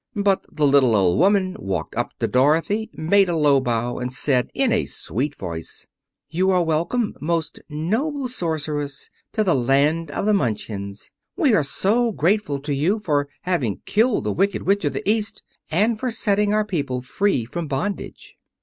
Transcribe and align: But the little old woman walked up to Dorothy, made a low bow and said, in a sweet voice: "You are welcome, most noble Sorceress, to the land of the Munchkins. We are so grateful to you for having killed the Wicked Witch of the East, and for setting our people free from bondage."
But 0.15 0.47
the 0.51 0.65
little 0.65 0.95
old 0.95 1.19
woman 1.19 1.55
walked 1.59 1.93
up 1.95 2.17
to 2.17 2.27
Dorothy, 2.27 2.89
made 2.95 3.29
a 3.29 3.35
low 3.37 3.59
bow 3.59 3.99
and 3.99 4.11
said, 4.11 4.49
in 4.55 4.71
a 4.71 4.85
sweet 4.85 5.35
voice: 5.35 5.85
"You 6.27 6.49
are 6.49 6.63
welcome, 6.63 7.13
most 7.21 7.59
noble 7.69 8.27
Sorceress, 8.27 9.11
to 9.33 9.43
the 9.43 9.53
land 9.53 10.09
of 10.09 10.25
the 10.25 10.33
Munchkins. 10.33 11.11
We 11.37 11.53
are 11.53 11.61
so 11.61 12.11
grateful 12.11 12.59
to 12.61 12.73
you 12.73 12.97
for 12.97 13.29
having 13.41 13.81
killed 13.85 14.23
the 14.23 14.33
Wicked 14.33 14.63
Witch 14.63 14.85
of 14.85 14.93
the 14.93 15.07
East, 15.07 15.43
and 15.69 15.99
for 15.99 16.09
setting 16.09 16.51
our 16.51 16.65
people 16.65 17.01
free 17.03 17.45
from 17.45 17.67
bondage." 17.67 18.35